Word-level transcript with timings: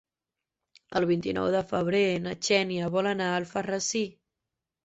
El 0.99 1.05
vint-i-nou 1.11 1.49
de 1.57 1.61
febrer 1.73 2.01
na 2.25 2.35
Xènia 2.49 2.91
vol 2.97 3.11
anar 3.13 3.29
a 3.33 3.37
Alfarrasí. 3.43 4.03